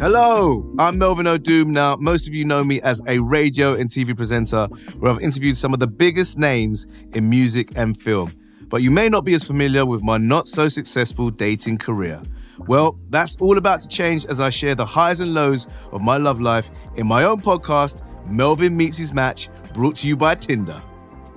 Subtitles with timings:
[0.00, 1.66] Hello, I'm Melvin Odoom.
[1.66, 4.66] Now, most of you know me as a radio and TV presenter
[5.00, 8.30] where I've interviewed some of the biggest names in music and film.
[8.68, 12.22] But you may not be as familiar with my not so successful dating career.
[12.68, 16.16] Well, that's all about to change as I share the highs and lows of my
[16.16, 20.80] love life in my own podcast, Melvin Meets His Match, brought to you by Tinder.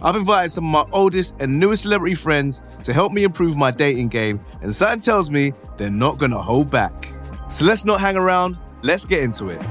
[0.03, 3.71] I've invited some of my oldest and newest celebrity friends to help me improve my
[3.71, 7.11] dating game, and something tells me they're not gonna hold back.
[7.51, 9.61] So let's not hang around, let's get into it.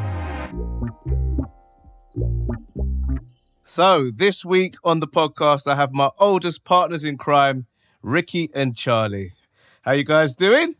[3.64, 7.64] So, this week on the podcast, I have my oldest partners in crime,
[8.02, 9.32] Rickie and Charlie.
[9.80, 10.74] How you guys doing?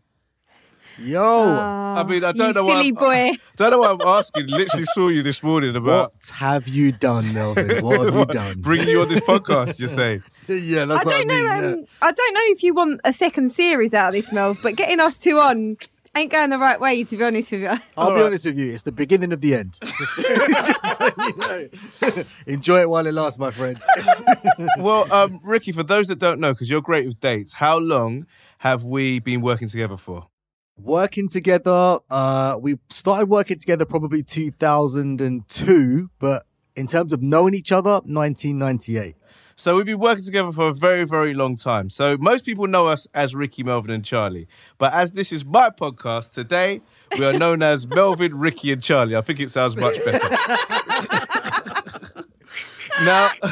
[0.99, 3.39] Yo, I mean, I don't you know why silly I'm, boy.
[3.57, 4.49] don't know why I'm asking.
[4.49, 7.83] Literally saw you this morning about what have you done, Melvin?
[7.83, 8.61] What have you done?
[8.61, 9.79] bringing you on this podcast.
[9.81, 11.47] You're saying, yeah, I that's what I don't mean.
[11.47, 11.61] know.
[11.61, 11.67] yeah.
[11.69, 14.77] Um, I don't know if you want a second series out of this, Mel, but
[14.77, 15.79] getting us two on
[16.17, 17.69] ain't going the right way, to be honest with you.
[17.69, 18.27] I'll All be right.
[18.27, 19.79] honest with you, it's the beginning of the end.
[19.83, 22.25] Just, just so you know.
[22.47, 23.81] Enjoy it while it lasts, my friend.
[24.79, 28.27] well, um, Rickie, for those that don't know, because you're great with dates, how long
[28.59, 30.27] have we been working together for?
[30.77, 37.71] Working together, uh, we started working together probably 2002, but in terms of knowing each
[37.71, 39.17] other, 1998.
[39.61, 41.91] So we've been working together for a very, very long time.
[41.91, 44.49] So most people know us as Rickie, Melvin, and Charlie.
[44.79, 46.81] But as this is my podcast today,
[47.19, 49.17] we are known as Melvin, Rickie, and Charlie.
[49.17, 50.27] I think it sounds much better.
[53.03, 53.33] now,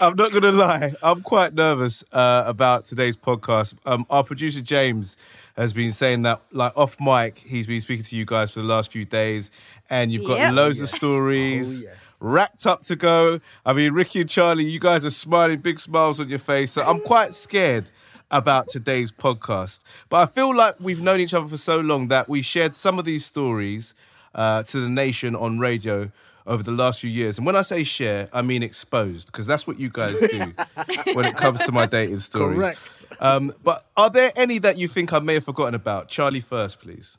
[0.00, 0.94] I'm not going to lie.
[1.02, 3.74] I'm quite nervous uh, about today's podcast.
[3.84, 5.18] Um, our producer James
[5.56, 8.66] has been saying that, like off mic, he's been speaking to you guys for the
[8.66, 9.50] last few days,
[9.90, 10.52] and you've got Yep.
[10.54, 11.96] loads of stories Oh, yes.
[12.20, 13.40] racked up to go.
[13.66, 16.72] I mean, Rickie and Charlie, you guys are smiling, big smiles on your face.
[16.72, 17.90] So I'm quite scared
[18.30, 19.80] about today's podcast.
[20.08, 22.98] But I feel like we've known each other for so long that we shared some
[22.98, 23.94] of these stories
[24.34, 26.10] uh, to the nation on radio
[26.46, 27.36] over the last few years.
[27.36, 30.38] And when I say share, I mean exposed, because that's what you guys do
[31.12, 32.56] when it comes to my dating stories.
[32.58, 33.01] Correct.
[33.20, 36.08] Um, but are there any that you think I may have forgotten about?
[36.08, 37.16] Charlie first, please.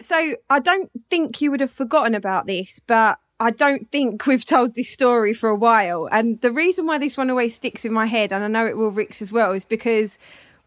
[0.00, 4.44] So I don't think you would have forgotten about this, but I don't think we've
[4.44, 6.08] told this story for a while.
[6.10, 8.76] And the reason why this one always sticks in my head, and I know it
[8.76, 10.18] will Rick's as well, is because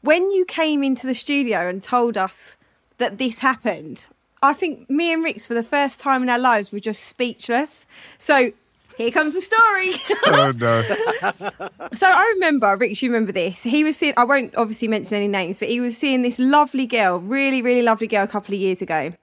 [0.01, 2.57] when you came into the studio and told us
[2.97, 4.05] that this happened,
[4.41, 7.85] I think me and Rick's for the first time in our lives were just speechless.
[8.17, 8.51] So
[8.99, 9.93] here comes the story.
[10.31, 11.89] Oh, no.
[11.93, 13.63] So I remember, Rich, you remember this.
[13.63, 16.85] He was seeing, I won't obviously mention any names, but he was seeing this lovely
[16.85, 19.13] girl, really, really lovely girl a couple of years ago.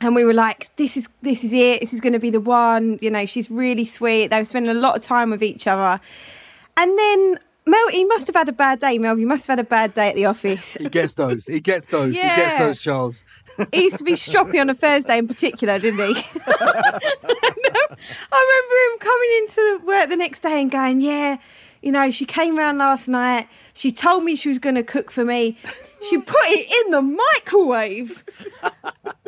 [0.00, 1.80] And we were like, this is this is it.
[1.80, 2.98] This is going to be the one.
[3.02, 4.28] You know, she's really sweet.
[4.28, 6.00] They were spending a lot of time with each other.
[6.76, 8.98] And then Mel, he must have had a bad day.
[8.98, 10.74] Mel, you must have had a bad day at the office.
[10.74, 11.46] He gets those.
[11.46, 12.14] He gets those.
[12.14, 13.24] He gets those, Charles.
[13.72, 16.22] He used to be stroppy on a Thursday in particular, didn't he?
[18.32, 21.36] I remember him coming into work the next day and going, "Yeah,
[21.82, 23.48] you know, she came round last night.
[23.74, 25.56] She told me she was going to cook for me.
[26.08, 28.24] She put it in the microwave,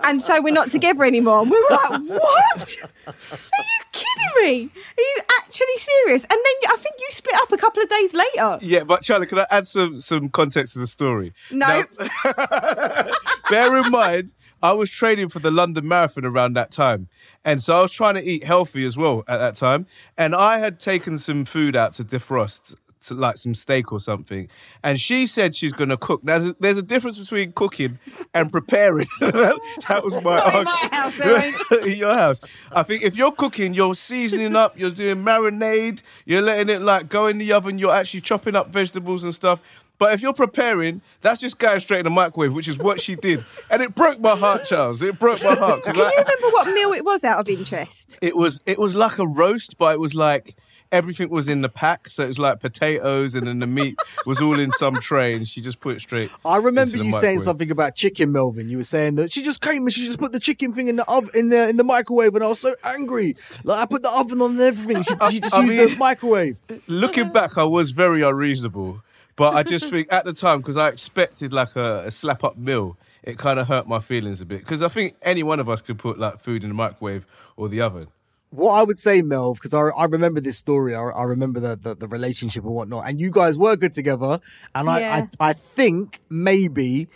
[0.03, 2.76] and so we're not together anymore." And we were like, "What?
[3.06, 3.14] Are
[3.59, 4.70] you kidding me?
[4.75, 8.14] Are you actually serious?" And then I think you split up a couple of days
[8.14, 8.59] later.
[8.62, 11.34] Yeah, but Charlie, can I add some some context to the story?
[11.50, 11.66] No.
[11.66, 11.84] Now-
[13.48, 17.08] bear in mind, I was training for the London Marathon around that time.
[17.44, 19.86] And so I was trying to eat healthy as well at that time.
[20.16, 22.76] And I had taken some food out to defrost,
[23.06, 24.48] to like some steak or something.
[24.82, 26.22] And she said she's going to cook.
[26.22, 27.98] Now, there's a, there's a difference between cooking
[28.32, 29.08] and preparing.
[29.20, 30.66] that was my argument.
[30.66, 31.52] my house, there
[31.88, 32.41] in your house.
[32.70, 37.08] I think if you're cooking, you're seasoning up, you're doing marinade, you're letting it like
[37.08, 39.60] go in the oven, you're actually chopping up vegetables and stuff.
[40.02, 43.14] But if you're preparing, that's just going straight in the microwave, which is what she
[43.14, 43.44] did.
[43.70, 45.00] And it broke my heart, Charles.
[45.00, 45.84] It broke my heart.
[45.84, 48.18] Can I- you remember what meal it was out of interest?
[48.20, 50.56] it was it was like a roast, but it was like
[50.90, 52.10] everything was in the pack.
[52.10, 53.94] So it was like potatoes and then the meat
[54.26, 56.32] was all in some tray and she just put it straight.
[56.44, 58.69] I remember into the you saying something about chicken, Melvin.
[58.69, 60.96] You were saying that she just came and she just put the chicken thing in
[60.96, 63.37] the oven, in the in the microwave, and I was so angry.
[63.62, 65.05] Like I put the oven on and everything.
[65.05, 66.56] She, she just I used mean- the microwave.
[66.88, 69.00] Looking back, I was very unreasonable.
[69.43, 72.56] But I just think at the time, because I expected like a, a slap up
[72.56, 74.61] meal, it kind of hurt my feelings a bit.
[74.61, 77.69] Because I think any one of us could put like food in the microwave or
[77.69, 78.06] the oven.
[78.50, 80.94] What I would say, Mel, because I, I remember this story.
[80.94, 84.39] I, I remember the, the the relationship and whatnot, and you guys were good together.
[84.77, 87.09] And I, I I think maybe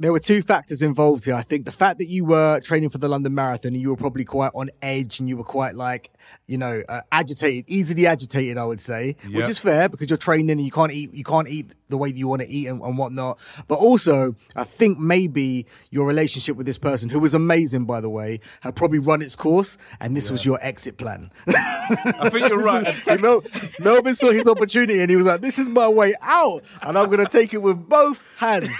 [0.00, 1.34] there were two factors involved here.
[1.34, 3.96] I think the fact that you were training for the London Marathon and you were
[3.96, 6.10] probably quite on edge and you were quite like,
[6.46, 9.32] you know, uh, agitated, easily agitated, I would say, Yep.
[9.34, 12.10] which is fair because you're training and you can't eat, you can't eat the way
[12.12, 13.38] that you want to eat and, and whatnot.
[13.68, 18.08] But also, I think maybe your relationship with this person, who was amazing, by the
[18.10, 21.30] way, had probably run its course and this was your exit plan.
[21.48, 22.86] I think you're right.
[23.02, 23.42] So Mel-
[23.80, 27.06] Melvin saw his opportunity and he was like, this is my way out and I'm
[27.10, 28.70] going to take it with both hands.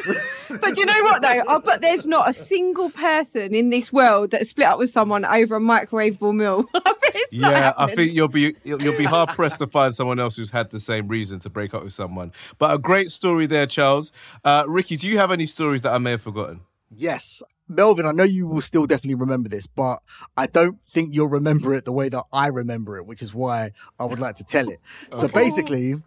[0.61, 1.43] But you know what though?
[1.49, 5.25] I bet there's not a single person in this world that split up with someone
[5.25, 6.65] over a microwavable meal.
[6.75, 9.67] I bet it's not Yeah, I think you'll be you'll you'll be hard pressed to
[9.67, 12.33] find someone else who's had the same reason to break up with someone.
[12.59, 14.13] But a great story there, Charles.
[14.45, 16.61] Uh, Rickie, do you have any stories that I may have forgotten?
[16.95, 17.43] Yes.
[17.69, 20.03] Melvin, I know you will still definitely remember this, but
[20.37, 23.71] I don't think you'll remember it the way that I remember it, which is why
[23.97, 24.81] I would like to tell it.
[25.15, 26.03] So basically,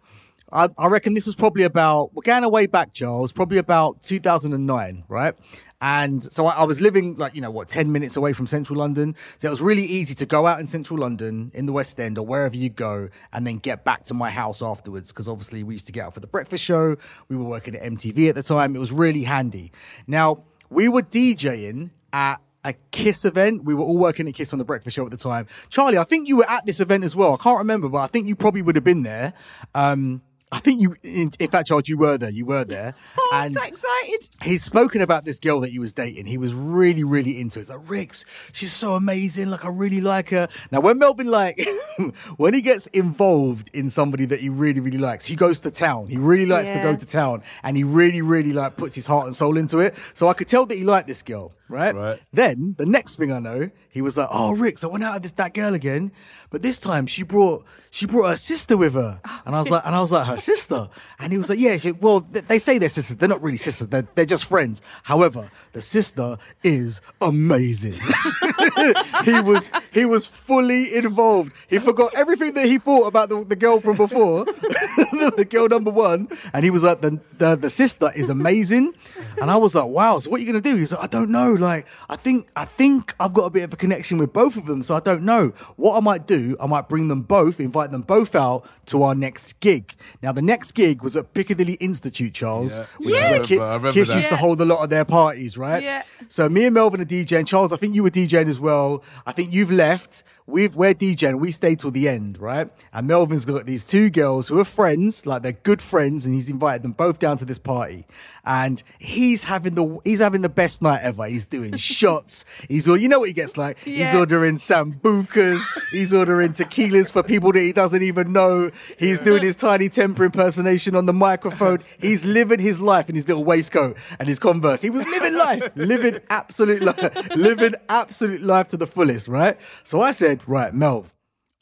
[0.54, 5.04] I, I reckon this was probably about, we're going way back, Charles, probably about 2009,
[5.08, 5.34] right?
[5.80, 8.78] And so I, I was living like, you know, what, 10 minutes away from central
[8.78, 9.16] London.
[9.36, 12.16] So it was really easy to go out in central London, in the West End
[12.18, 15.10] or wherever you go, and then get back to my house afterwards.
[15.12, 16.96] Because obviously we used to get out for the breakfast show.
[17.28, 18.76] We were working at MTV at the time.
[18.76, 19.72] It was really handy.
[20.06, 23.64] Now, we were DJing at a Kiss event.
[23.64, 25.48] We were all working at Kiss on the breakfast show at the time.
[25.68, 27.34] Charlie, I think you were at this event as well.
[27.34, 29.34] I can't remember, but I think you probably would have been there.
[29.74, 30.22] Um,
[30.54, 32.30] I think you, in, in fact, George, you were there.
[32.30, 32.94] You were there.
[33.16, 34.28] Oh, I'm so excited.
[34.42, 36.26] he's spoken about this girl that he was dating.
[36.26, 37.62] He was really, really into it.
[37.62, 39.48] It's like, Rix, she's so amazing.
[39.48, 40.46] Like, I really like her.
[40.70, 41.66] Now, when Melvin, like,
[42.36, 46.08] when he gets involved in somebody that he really, really likes, he goes to town.
[46.08, 49.26] He really likes to go to town and he really, really, like, puts his heart
[49.26, 49.94] and soul into it.
[50.12, 51.94] So I could tell that he liked this girl, right?
[51.94, 52.20] Right.
[52.32, 55.22] Then, the next thing I know, he was like, oh, Rix, I went out with
[55.22, 56.12] this, that girl again.
[56.50, 59.20] But this time she brought, she brought her sister with her.
[59.46, 60.88] And I was like, and I was like, her sister?
[61.18, 63.16] And he was like, yeah, she, well, th- they say they're sisters.
[63.16, 63.88] They're not really sisters.
[63.88, 64.82] They're, they're just friends.
[65.04, 67.94] However, the sister is amazing.
[69.24, 71.52] he was, he was fully involved.
[71.68, 74.44] He forgot everything that he thought about the, the girl from before,
[75.36, 76.28] the girl number one.
[76.52, 78.94] And he was like, the, the, the sister is amazing.
[79.40, 80.76] And I was like, wow, so what are you going to do?
[80.76, 81.52] He's like, I don't know.
[81.52, 84.66] Like, I think, I think I've got a bit of a connection with both of
[84.66, 84.82] them.
[84.82, 86.56] So I don't know what I might do.
[86.60, 89.94] I might bring them both, invite them both out to our next gig.
[90.22, 92.86] Now, the next gig was at Piccadilly Institute, Charles, Yeah.
[92.98, 93.14] which Yeah.
[93.16, 94.16] is where I Ki- remember- I remember Kiss that.
[94.16, 95.82] used to hold a lot of their parties, right?
[95.82, 96.02] Yeah.
[96.28, 97.46] So me and Melvin are DJing.
[97.46, 99.02] Charles, I think you were DJing as well.
[99.26, 100.22] I think you've left.
[100.46, 101.40] We've, we're DJing.
[101.40, 102.68] We stayed till the end, right?
[102.92, 106.48] And Melvin's got these two girls who are friends, like they're good friends, and he's
[106.48, 108.06] invited them both down to this party.
[108.44, 111.26] And he's having the he's having the best night ever.
[111.26, 112.44] He's doing shots.
[112.68, 113.78] He's all you know what he gets like.
[113.78, 115.62] He's ordering sambucas.
[115.90, 118.70] he's ordering tequilas for people that he doesn't even know.
[118.98, 121.78] He's doing his Tinie Tempah impersonation on the microphone.
[121.98, 124.82] He's living his life in his little waistcoat and his Converse.
[124.82, 129.58] He was living life, living absolute life, living absolute life to the fullest, right?
[129.82, 131.06] So I said, right, Melv,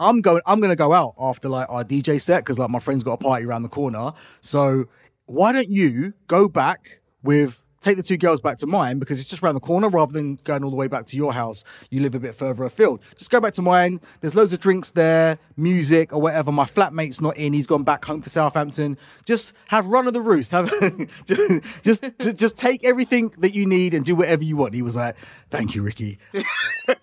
[0.02, 0.42] I'm going.
[0.46, 3.16] I'm to go out after like our DJ set because like my friend's got a
[3.18, 4.12] party around the corner.
[4.40, 4.86] So
[5.26, 7.62] why don't you go back with?
[7.82, 10.36] Take the two girls back to mine because it's just around the corner rather than
[10.44, 11.64] going all the way back to your house.
[11.90, 13.00] You live a bit further afield.
[13.16, 14.00] Just go back to mine.
[14.20, 16.52] There's loads of drinks there, music or whatever.
[16.52, 17.52] My flatmate's not in.
[17.52, 18.96] He's gone back home to Southampton.
[19.24, 20.52] Just have run of the roost.
[20.52, 20.70] Have
[21.26, 24.74] just just, just just take everything that you need and do whatever you want.
[24.74, 25.16] He was like,
[25.50, 26.18] "Thank you, Rickie."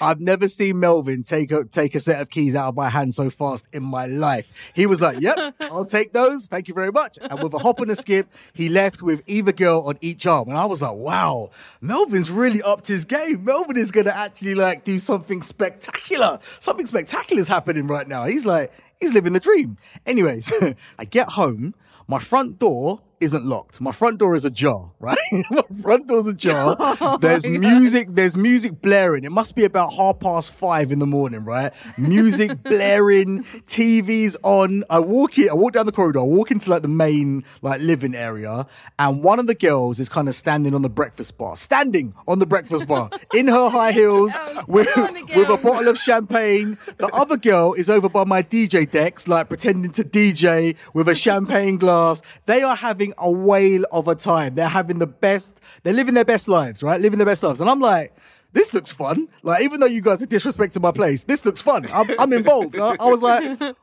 [0.00, 3.14] I've never seen Melvin take a take a set of keys out of my hand
[3.14, 4.50] so fast in my life.
[4.74, 6.46] He was like, "Yep, I'll take those.
[6.46, 9.52] Thank you very much." And with a hop and a skip, he left with either
[9.52, 10.48] girl on each arm.
[10.48, 13.44] And I was like, "Wow, Melvin's really upped his game.
[13.44, 16.38] Melvin is gonna actually like do something spectacular.
[16.58, 19.78] Something spectacular is happening right now." He's like, he's living the dream.
[20.06, 20.52] Anyways,
[20.98, 21.74] I get home.
[22.06, 23.80] My front door isn't locked.
[23.80, 25.18] My front door is ajar, right?
[25.50, 27.18] My front door's ajar.
[27.20, 29.24] There's music, there's music blaring.
[29.24, 31.72] It must be about half past five in the morning, right?
[31.98, 34.84] Music blaring, TV's on.
[34.90, 37.80] I walk in, I walk down the corridor, I walk into like the main like
[37.80, 38.66] living area,
[38.98, 42.38] and one of the girls is kind of standing on the breakfast bar, standing on
[42.38, 46.78] the breakfast bar in her high heels Oh, with, with a bottle of champagne.
[46.98, 51.14] The other girl is over by my DJ decks, like pretending to DJ with a
[51.14, 52.22] champagne glass.
[52.46, 54.54] They are having a whale of a time.
[54.54, 57.00] They're having the best, they're living their best lives, right?
[57.00, 57.60] Living their best lives.
[57.60, 58.14] And I'm like,
[58.52, 59.28] this looks fun.
[59.42, 61.86] Like, even though you guys are disrespecting my place, this looks fun.
[61.92, 62.76] I'm, I'm involved.
[62.76, 63.74] I, I was like,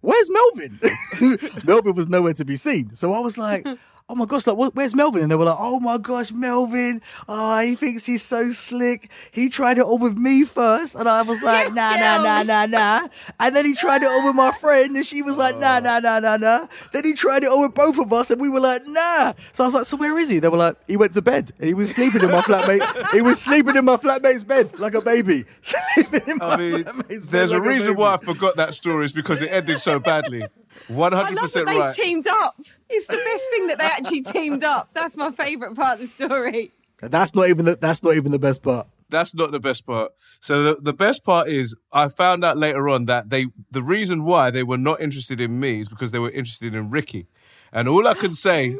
[0.00, 0.80] where's Melvin?
[1.64, 2.94] Melvin was nowhere to be seen.
[2.94, 3.66] So I was like,
[4.08, 5.22] oh my gosh, like, where's Melvin?
[5.22, 9.10] And they were like, oh my gosh, Melvin, oh, he thinks he's so slick.
[9.32, 10.94] He tried it all with me first.
[10.94, 13.08] And I was like, Yes, nah, nah, nah, nah, nah.
[13.40, 15.80] And then he tried it all with my friend and she was like, nah, oh.
[15.80, 16.66] nah, nah, nah, nah.
[16.92, 19.32] Then he tried it all with both of us and we were like, nah.
[19.52, 20.38] So I was like, so where is he?
[20.38, 21.52] They were like, he went to bed.
[21.60, 23.10] He was sleeping in my flatmate.
[23.12, 25.44] he was sleeping in my flatmate's bed like a baby.
[25.62, 28.00] Sleeping in my I mean, flatmate's bed there's a reason baby.
[28.00, 30.44] why I forgot that story is because it ended so badly.
[30.88, 32.60] One I hundred love that they teamed up.
[32.88, 34.90] It's the best thing that they actually teamed up.
[34.94, 36.72] That's my favourite part of the story.
[37.00, 38.86] That's not even the, that's not even the best part.
[39.08, 40.12] That's not the best part.
[40.40, 44.24] So the, the best part is I found out later on that they the reason
[44.24, 47.26] why they were not interested in me is because they were interested in Rickie.
[47.72, 48.76] And all I can say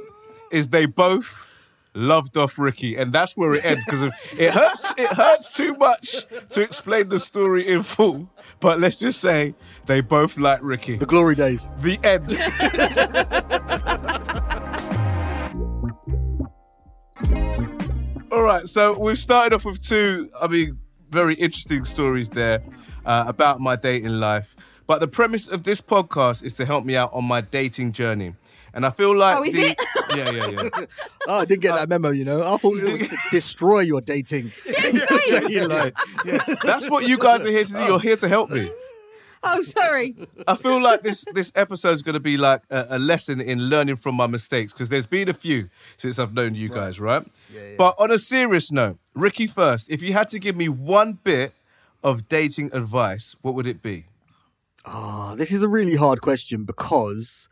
[0.50, 1.46] is they both
[1.97, 4.03] loved off Rickie, and that's where it ends because
[4.37, 4.93] it hurts.
[4.97, 6.17] It hurts too much
[6.50, 8.31] to explain the story in full.
[8.61, 9.55] But let's just say
[9.87, 10.97] they both like Rickie.
[10.97, 11.71] The glory days.
[11.81, 12.33] The end.
[18.33, 20.79] All right, so we've started off with two, I mean,
[21.11, 22.62] very interesting stories there
[23.07, 24.55] uh, about my dating life.
[24.87, 28.35] But the premise of this podcast is to help me out on my dating journey.
[28.76, 29.76] And I feel like Oh, is the, it?
[30.14, 30.87] yeah, yeah, yeah.
[31.28, 32.42] Oh, I didn't get that memo, you know.
[32.42, 34.52] I thought it was destroy your dating.
[34.66, 35.95] dating life.
[36.62, 37.78] That's what you guys are here to do.
[37.85, 38.71] You're here to help me.
[39.42, 40.14] Oh, sorry.
[40.47, 43.71] I feel like this this episode is going to be like a, a lesson in
[43.71, 47.26] learning from my mistakes because there's been a few since I've known you guys, right?
[47.54, 47.76] Yeah.
[47.78, 51.54] But on a serious note, Rickie, first, if you had to give me one bit
[52.04, 54.04] of dating advice, what would it be?
[54.85, 57.49] Oh, this is a really hard question because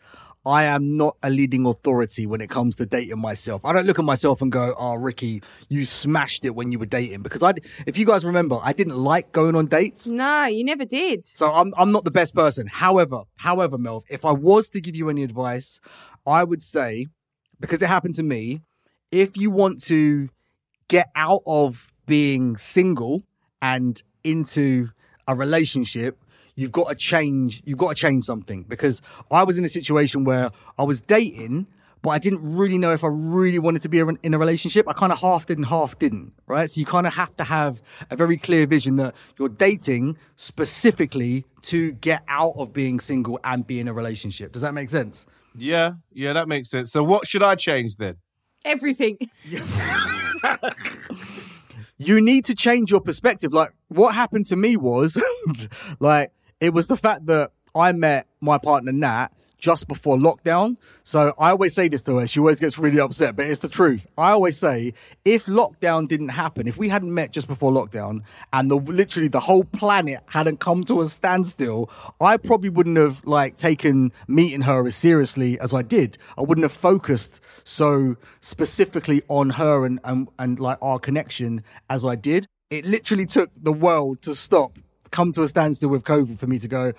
[0.47, 3.65] I am not a leading authority when it comes to dating myself.
[3.65, 6.87] I don't look at myself and go, "Oh, Rickie, you smashed it when you were
[6.87, 7.55] dating." Because I,
[7.87, 10.07] if you guys remember, I didn't like going on dates.
[10.07, 11.25] No, you never did.
[11.25, 12.67] So I'm I'm not the best person.
[12.67, 15.81] However, however, Melv, if I was to give you any advice,
[16.27, 17.07] I would say,
[17.59, 18.61] because it happened to me,
[19.11, 20.29] if you want to
[20.89, 23.23] get out of being single
[23.63, 24.91] and into
[25.27, 26.19] a relationship,
[26.55, 27.63] you've got to change.
[27.65, 28.63] You've got to change something.
[28.63, 31.67] Because I was in a situation where I was dating.
[32.03, 34.87] But I didn't really know if I really wanted to be in a relationship.
[34.87, 36.69] I kind of half did and half didn't, right?
[36.69, 37.81] So you kind of have to have
[38.11, 43.67] a very clear vision that you're dating specifically to get out of being single and
[43.67, 44.53] be in a relationship.
[44.53, 45.27] Does that make sense?
[45.57, 46.93] Yeah, yeah, that makes sense.
[46.93, 48.17] So what should I change then?
[48.67, 49.17] Everything.
[51.97, 53.53] you need to change your perspective.
[53.53, 55.23] Like what happened to me was
[56.01, 59.29] like it was the fact that I met my partner Nat
[59.65, 60.77] just before lockdown.
[61.05, 62.27] So I always say this to her.
[62.27, 64.07] She always gets really upset, but it's the truth.
[64.19, 64.93] I always say
[65.25, 68.21] if lockdown didn't happen, if we hadn't met just before lockdown
[68.53, 73.25] and the literally the whole planet hadn't come to a standstill, I probably wouldn't have
[73.25, 76.19] like taken meeting her as seriously as I did.
[76.37, 82.05] I wouldn't have focused so specifically on her and, and, and like our connection as
[82.05, 82.47] I did.
[82.69, 84.79] It literally took the world to stop,
[85.15, 86.93] come to a standstill with COVID for me to go,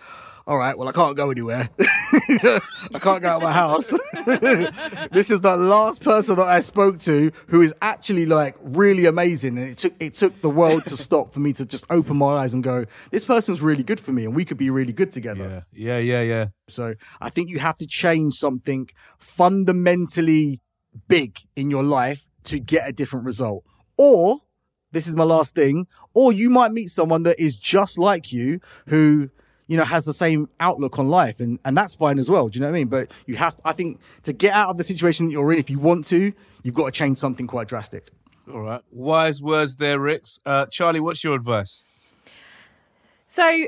[0.47, 1.69] all right, well, I can't go anywhere.
[1.79, 3.89] I can't go out of my house.
[5.11, 9.57] this is the last person that I spoke to who is actually like really amazing.
[9.57, 12.37] And it took, it took the world to stop for me to just open my
[12.37, 15.11] eyes and go, this person's really good for me and we could be really good
[15.11, 15.65] together.
[15.73, 16.45] Yeah, yeah, yeah, yeah.
[16.69, 20.61] So I think you have to change something fundamentally
[21.07, 23.63] big in your life to get a different result.
[23.97, 24.41] Or,
[24.95, 28.61] this is my last thing, or you might meet someone that is just like you
[28.87, 29.29] who,
[29.67, 32.47] you know, has the same outlook on life and, and that's fine as well.
[32.47, 32.87] Do you know what I mean?
[32.87, 35.69] But you have, I think to get out of the situation that you're in, if
[35.69, 36.31] you want to,
[36.63, 38.07] you've got to change something quite drastic.
[38.51, 38.81] All right.
[38.89, 40.39] Wise words there, Ricks.
[40.45, 41.85] Uh, Charlie, what's your advice?
[43.27, 43.65] So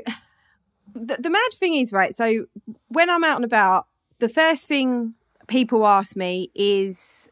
[0.94, 2.16] the, the mad thing is, right?
[2.16, 2.46] So
[2.88, 3.86] when I'm out and about,
[4.18, 5.12] the first thing
[5.46, 7.28] people ask me is,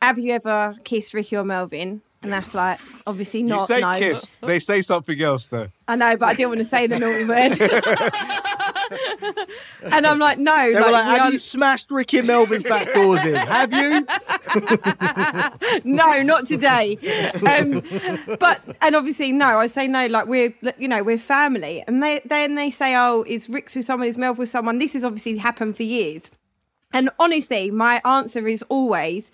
[0.00, 3.60] "Have you ever kissed Rickie or Melvin?" And that's like obviously not.
[3.60, 3.98] you say no.
[3.98, 4.40] kissed.
[4.40, 5.68] They say something else though.
[5.86, 7.60] I know, but I didn't want to say the naughty word.
[9.92, 10.72] and I'm like, no.
[10.72, 13.34] They were like, have are- you smashed Rickie Melvin's back doors in?
[13.34, 14.06] Have you?
[15.84, 16.96] no, not today.
[17.46, 17.82] Um,
[18.38, 20.06] but and obviously no, I say no.
[20.06, 23.84] Like we're you know we're family, and they then they say, oh, is Rick's with
[23.84, 24.08] someone?
[24.08, 24.78] Is Melv with someone?
[24.78, 26.30] This has obviously happened for years.
[26.90, 29.30] And honestly, my answer is always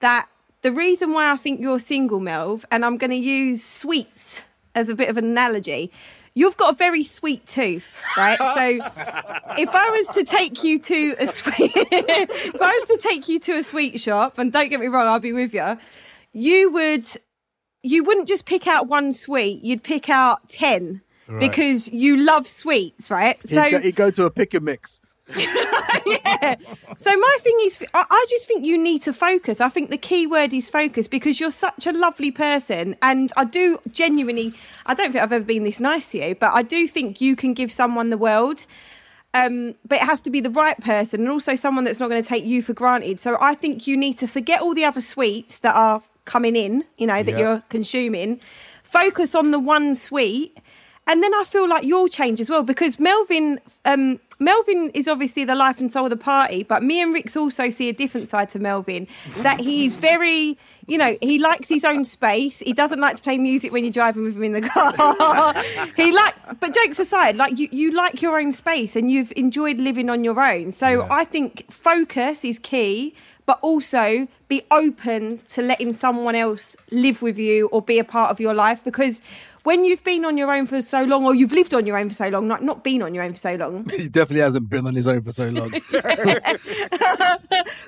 [0.00, 0.28] that
[0.62, 4.42] the reason why I think you're single, Melv, and I'm going to use sweets
[4.74, 5.92] as a bit of an analogy.
[6.34, 8.38] You've got a very sweet tooth, right?
[8.38, 8.68] So
[9.58, 13.40] if I was to take you to a sweet, if I was to take you
[13.40, 15.78] to a sweet shop, and don't get me wrong, I'll be with you,
[16.32, 17.06] you would,
[17.82, 21.02] you wouldn't just pick out one sweet, you'd pick out ten
[21.38, 23.38] because you love sweets, right?
[23.46, 25.00] He'd, go, he'd go to a pick and mix.
[25.36, 26.54] yeah.
[26.96, 29.60] So my thing is, I I just think you need to focus.
[29.60, 33.44] I think the key word is focus because you're such a lovely person, and I
[33.44, 34.54] do genuinely.
[34.86, 37.36] I don't think I've ever been this nice to you, but I do think you
[37.36, 38.64] can give someone the world.
[39.34, 42.22] Um, but it has to be the right person, and also someone that's not going
[42.22, 43.20] to take you for granted.
[43.20, 46.84] So I think you need to forget all the other sweets that are coming in.
[46.96, 48.40] You know that you're consuming.
[48.82, 50.56] Focus on the one sweet
[51.08, 55.44] and then I feel like you'll change as well because Melvin, um, Melvin is obviously
[55.44, 58.28] the life and soul of the party, but me and Rix also see a different
[58.28, 59.08] side to Melvin.
[59.38, 62.60] That he's very, you know, he likes his own space.
[62.60, 65.54] He doesn't like to play music when you're driving with him in the car.
[65.96, 69.78] he like, but jokes aside, like you, you like your own space and you've enjoyed
[69.78, 70.72] living on your own.
[70.72, 71.08] So Yeah.
[71.10, 73.14] I think focus is key.
[73.48, 78.30] But also be open to letting someone else live with you or be a part
[78.30, 79.22] of your life because
[79.68, 82.08] when you've been on your own for so long, or you've lived on your own
[82.10, 84.68] for so long, not not been on your own for so long, He definitely hasn't
[84.68, 85.70] been on his own for so long.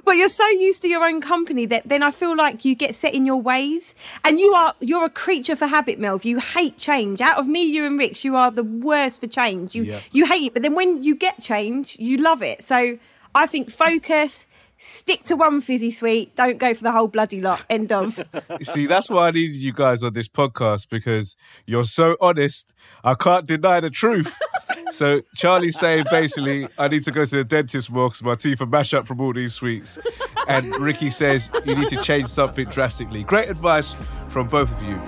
[0.04, 2.94] but you're so used to your own company that then I feel like you get
[2.94, 6.24] set in your ways, and you are you're a creature for habit, Melv.
[6.24, 7.20] You hate change.
[7.20, 9.74] Out of me, you and Rich, you are the worst for change.
[9.74, 10.00] You Yeah.
[10.10, 12.62] you hate it, but then when you get change, you love it.
[12.62, 12.98] So
[13.34, 14.46] I think focus.
[14.82, 16.34] Stick to one fizzy sweet.
[16.36, 17.60] Don't go for the whole bloody lot.
[17.68, 18.18] End of.
[18.62, 22.72] See, that's why I needed you guys on this podcast because you're so honest.
[23.04, 24.34] I can't deny the truth.
[24.90, 28.62] so Charlie's saying basically, I need to go to the dentist more because my teeth
[28.62, 29.98] are mashed up from all these sweets.
[30.48, 33.22] And Rickie says you need to change something drastically.
[33.22, 33.94] Great advice
[34.30, 34.98] from both of you.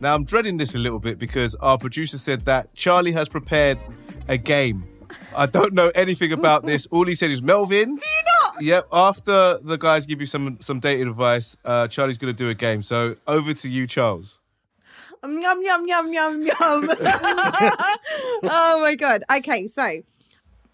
[0.00, 3.84] Now I'm dreading this a little bit because our producer said that Charlie has prepared
[4.28, 4.88] a game.
[5.34, 6.86] I don't know anything about this.
[6.90, 7.96] All he said is Melvin.
[7.96, 8.62] Do you not?
[8.62, 8.88] Yep.
[8.92, 12.54] After the guys give you some some dating advice, uh, Charlie's going to do a
[12.54, 12.82] game.
[12.82, 14.38] So over to you, Charles.
[15.24, 16.90] Yum yum yum yum yum.
[18.44, 19.22] oh my god.
[19.30, 20.02] Okay, so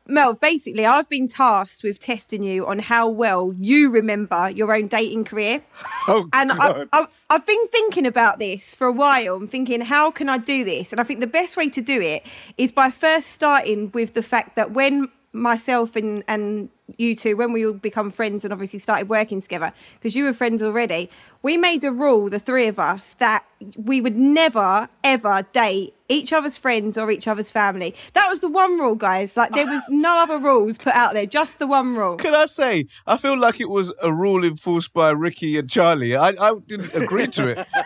[0.09, 4.89] Mel, basically, I've been tasked with testing you on how well you remember your own
[4.89, 5.63] dating career.
[6.11, 6.89] Oh, And I, God.
[6.95, 9.35] I, I've been thinking about this for a while.
[9.35, 10.91] I'm thinking, how can I do this?
[10.91, 12.25] And I think the best way to do it
[12.57, 17.53] is by first starting with the fact that when myself and, and you two, when
[17.53, 21.11] we all become friends and obviously started working together, because you were friends already,
[21.43, 23.45] we made a rule, the three of us, that
[23.77, 27.95] we would never, ever date each other's friends or each other's family.
[28.15, 29.37] That was the one rule, guys.
[29.37, 32.17] Like, there was no other rules put out there, just the one rule.
[32.17, 36.17] Can I say, I feel like it was a rule enforced by Rickie and Charlie.
[36.17, 37.67] I, I didn't agree to it.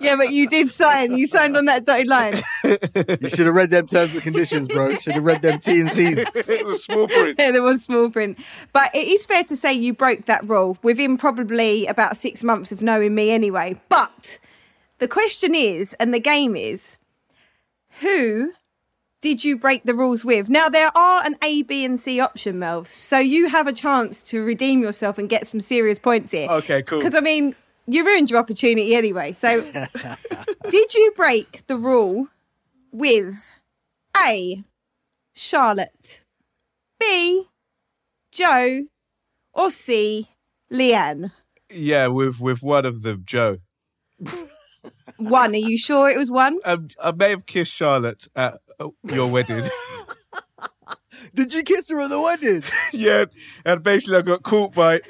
[0.00, 1.16] Yeah, but you did sign.
[1.16, 2.42] You signed on that dotted line.
[2.64, 4.96] you should have read them terms and conditions, bro.
[4.96, 6.18] Should have read them T and C's.
[6.34, 7.36] it was small print.
[7.38, 8.38] Yeah, there was small print.
[8.72, 12.72] But it is fair to say you broke that rule within probably about six months
[12.72, 13.80] of knowing me anyway.
[13.88, 14.38] But
[14.98, 16.96] the question is, and the game is,
[18.00, 18.52] who
[19.20, 20.48] did you break the rules with?
[20.48, 22.86] Now, there are an A, B, and C option, Melv.
[22.88, 26.48] So you have a chance to redeem yourself and get some serious points here.
[26.48, 26.98] Okay, cool.
[26.98, 27.54] Because, I mean,
[27.86, 29.32] you ruined your opportunity anyway.
[29.32, 29.60] So,
[30.70, 32.28] did you break the rule
[32.92, 33.34] with
[34.16, 34.64] A,
[35.34, 36.22] Charlotte,
[37.00, 37.48] B,
[38.30, 38.84] Joe,
[39.52, 40.28] or C,
[40.72, 41.32] Leanne?
[41.70, 43.58] Yeah, with with one of them, Joe.
[45.18, 46.58] One, are you sure it was one?
[46.64, 49.64] Um, I may have kissed Charlotte at uh, your wedding.
[51.34, 52.62] Did you kiss her at the wedding?
[52.92, 53.24] yeah,
[53.64, 55.00] and basically I got caught by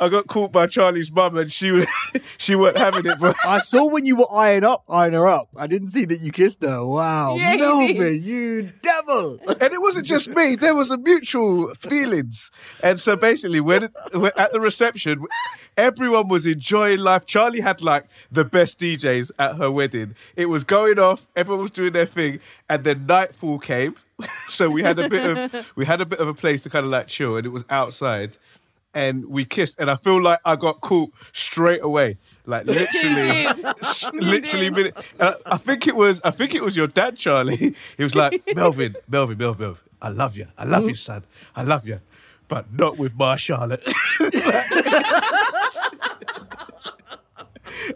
[0.00, 1.86] I got caught by Charlie's mum, and she was
[2.38, 3.18] she wasn't having it.
[3.18, 5.48] But I saw when you were eyeing up, eyeing her up.
[5.56, 6.84] I didn't see that you kissed her.
[6.84, 8.24] Wow, Yeah, you Melvin, did.
[8.24, 9.38] you devil!
[9.46, 10.56] and it wasn't just me.
[10.56, 12.50] There was a mutual feelings,
[12.82, 15.24] and so basically, when, when at the reception,
[15.76, 17.26] everyone was enjoying life.
[17.26, 20.14] Charlie had like the best DJs at her wedding.
[20.36, 21.26] It was going off.
[21.34, 23.96] Everyone was doing their thing, and then nightfall came.
[24.48, 26.84] so we had a bit of we had a bit of a place to kind
[26.84, 28.36] of like chill, and it was outside.
[28.98, 33.46] And we kissed, and I feel like I got caught straight away, like literally,
[34.12, 34.70] literally.
[34.70, 34.96] Minute.
[35.20, 37.76] And I, I think it was, I think it was your dad, Charlie.
[37.96, 40.98] He was like, Melvin, Melvin, Melvin, Melvin, I love you, I love you, mm.
[40.98, 41.22] son,
[41.54, 42.00] I love you,
[42.48, 43.86] but not with my Charlotte.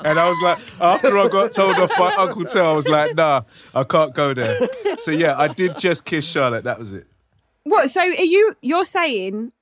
[0.05, 3.15] And I was like, after I got told off by Uncle Tel, I was like,
[3.15, 3.43] nah,
[3.75, 4.59] I can't go there.
[4.99, 6.65] So yeah, I did just kiss Charlotte.
[6.65, 7.07] That was it.
[7.65, 7.91] What?
[7.91, 8.57] So are you?
[8.63, 9.53] You're saying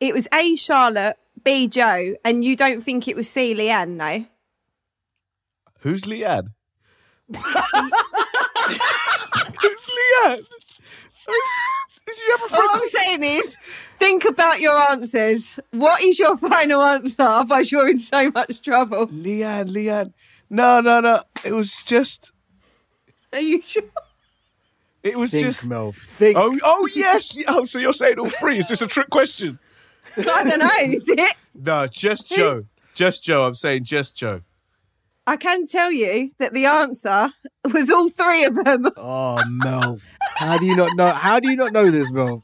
[0.00, 3.96] it was A, Charlotte, B, Joe, and you don't think it was C, Leanne?
[3.96, 4.24] No.
[5.80, 6.48] Who's Leanne?
[9.62, 10.44] Who's Leanne?
[12.06, 12.68] Did you have a friend?
[12.70, 13.56] All I'm saying is,
[13.98, 15.60] think about your answers.
[15.70, 17.22] What is your final answer?
[17.22, 19.06] Otherwise, you're in so much trouble.
[19.06, 20.12] Leanne, Leanne.
[20.48, 21.22] No, no, no.
[21.44, 22.32] It was just.
[23.32, 23.82] Are you sure?
[25.02, 25.64] It was Think, just.
[25.66, 25.94] Melv.
[25.96, 26.36] Think.
[26.36, 27.38] Oh, oh yes.
[27.46, 28.58] Oh, so you're saying all three?
[28.58, 29.58] Is this a trick question?
[30.16, 30.96] I don't know.
[30.96, 31.36] Is it?
[31.54, 32.64] No, just Joe.
[32.94, 33.44] Just Joe.
[33.44, 34.42] I'm saying just Joe.
[35.26, 37.30] I can tell you that the answer
[37.72, 38.88] was all three of them.
[38.96, 40.02] Oh, Melv.
[40.36, 41.12] How do you not know?
[41.12, 42.42] How do you not know this, Melv?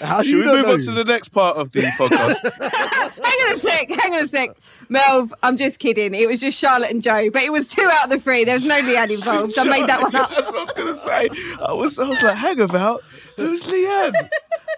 [0.00, 2.42] How do you Should we move know on to the next part of the podcast?
[3.24, 4.50] hang on a sec, hang on a sec.
[4.90, 6.14] Melv, I'm just kidding.
[6.14, 8.44] It was just Charlotte and Joe, but it was two out of the three.
[8.44, 9.58] There was no Leanne involved.
[9.58, 10.30] I made that one up.
[10.30, 11.28] That's what I was going to say.
[11.64, 13.02] I was, I was like, hang about.
[13.36, 14.28] Who's Leanne?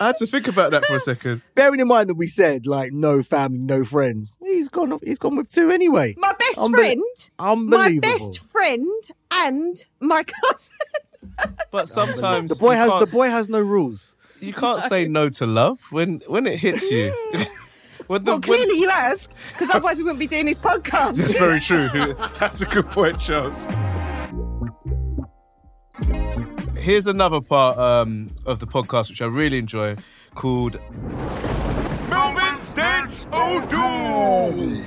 [0.01, 1.43] I had to think about that for a second.
[1.55, 4.37] Bearing in mind that we said like no family, no friends.
[4.41, 4.99] He's gone.
[5.03, 6.15] He's gone with two anyway.
[6.19, 7.05] My best Unbel- friend,
[7.39, 8.09] unbelievable.
[8.09, 10.77] my best friend, and my cousin.
[11.71, 14.15] But sometimes The boy has the boy has no rules.
[14.41, 17.13] You can't say no to love when when it hits you.
[18.07, 21.17] when the, Well, clearly you have, because otherwise we wouldn't be doing this podcast.
[21.17, 21.89] That's very true.
[22.39, 23.65] That's a good point, Charles.
[26.79, 29.97] Here's another part um, of the podcast which I really enjoy
[30.35, 30.79] called
[32.09, 34.85] Melvin's Dance O'Doom.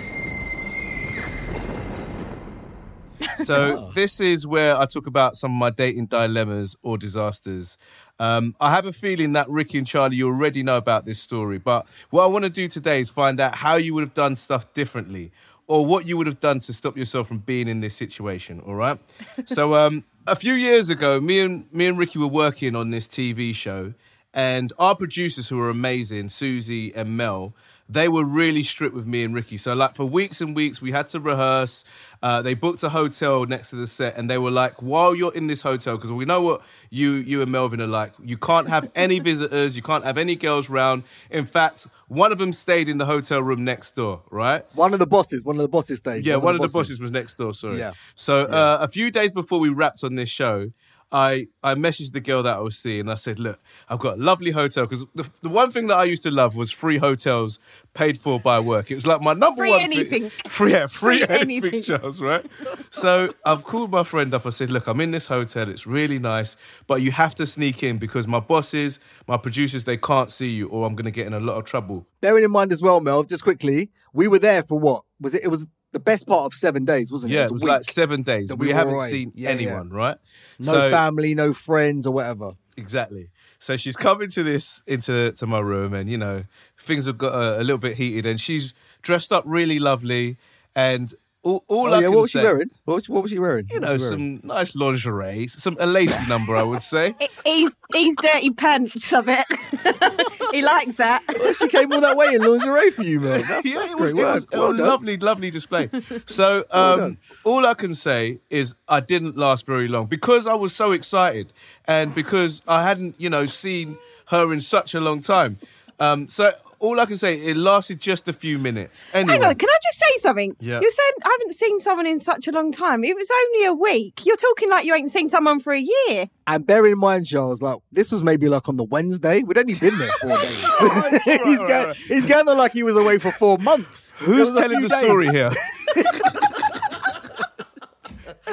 [3.37, 7.77] So this is where I talk about some of my dating dilemmas or disasters.
[8.19, 11.57] Um, I have a feeling that Rickie and Charlie, you already know about this story,
[11.57, 14.35] but what I want to do today is find out how you would have done
[14.37, 15.31] stuff differently,
[15.67, 18.59] or what you would have done to stop yourself from being in this situation.
[18.61, 18.99] All right.
[19.45, 23.07] so um, a few years ago, me and me and Rickie were working on this
[23.07, 23.93] TV show,
[24.33, 27.53] and our producers, who were amazing, Susie and Mel,
[27.91, 29.57] they were really strict with me and Rickie.
[29.57, 31.83] So like for weeks and weeks, we had to rehearse.
[32.23, 35.33] Uh, they booked a hotel next to the set, and they were like, "While you're
[35.33, 38.69] in this hotel, because we know what you you and Melvin are like, you can't
[38.69, 41.03] have any visitors, you can't have any girls round.
[41.29, 44.63] In fact, one of them stayed in the hotel room next door, right?
[44.75, 45.43] One of the bosses.
[45.43, 46.25] One of the bosses stayed.
[46.25, 47.53] Yeah, one, of the bosses was next door.
[47.53, 47.79] Sorry.
[47.79, 47.93] Yeah.
[48.15, 50.71] So Uh, a few days before we wrapped on this show,
[51.11, 53.09] I I messaged the girl that I was seeing.
[53.09, 56.05] I said, "Look, I've got a lovely hotel because the, the one thing that I
[56.05, 57.59] used to love was free hotels
[57.93, 58.89] paid for by work.
[58.91, 60.29] It was like my number Free one anything.
[60.29, 60.31] Thing.
[60.51, 61.81] Free, yeah, free, Free anything, anything.
[61.99, 62.21] Charles.
[62.21, 62.45] Right.
[62.91, 64.45] so I've called my friend up.
[64.45, 65.69] I said, "Look, I'm in this hotel.
[65.69, 66.55] It's really nice,
[66.87, 70.67] but you have to sneak in because my bosses, my producers, they can't see you,
[70.69, 73.01] or I'm going to get in a lot of trouble." Bearing in mind as well,
[73.01, 75.03] Mel, just quickly, we were there for what?
[75.19, 75.43] Was it?
[75.43, 77.35] It was the best part of seven days, wasn't it?
[77.35, 78.53] Yeah, it it was like seven days.
[78.55, 79.09] We, we haven't away.
[79.09, 79.55] seen Yeah, yeah.
[79.55, 80.17] anyone, right?
[80.59, 82.53] No So- family, no friends, or whatever.
[82.77, 83.29] Exactly.
[83.59, 86.45] So she's come into this into to my room, and you know
[86.79, 88.73] things have got a, a little bit heated, and she's
[89.03, 90.37] dressed up really lovely,
[90.75, 92.69] and all, all Oh I yeah, can what was say, she wearing?
[92.85, 93.67] What was, what was she wearing?
[93.69, 93.99] you know, wearing?
[93.99, 97.15] some nice lingerie, some a lacy number, I would say.
[97.45, 99.45] He's he's dirty pants, of bet.
[100.51, 101.23] he likes that.
[101.57, 103.41] she came all that way in lingerie for you, man.
[103.47, 104.87] That's, yeah, that's it was, great it was a Well done.
[104.87, 105.89] lovely, lovely display.
[106.27, 107.17] So, um, done.
[107.43, 111.51] all I can say is I didn't last very long because I was so excited
[111.85, 115.57] and because I hadn't, you know, seen her in such a long time.
[115.99, 119.05] Um, so, all I can say, it lasted just a few minutes.
[119.13, 120.55] Anyway, Hang on, can I just say something?
[120.59, 120.81] Yeah.
[120.81, 123.03] You're saying I haven't seen someone in such a long time.
[123.03, 124.25] It was only a week.
[124.25, 126.27] You're talking like you ain't seen someone for a year.
[126.47, 129.43] And bear in mind, Charles, like this was maybe like on the Wednesday.
[129.43, 130.65] We'd only been there four days.
[131.23, 131.95] he's, right, ga- right.
[131.95, 134.13] he's gathered like he was away for four months.
[134.17, 134.99] Who's telling the days.
[134.99, 135.51] story here?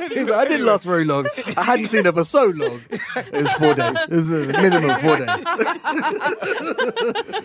[0.09, 1.29] He's like, I didn't last very long.
[1.57, 2.81] I hadn't seen her for so long.
[3.17, 3.97] It was four days.
[4.03, 5.45] It was a minimum four days.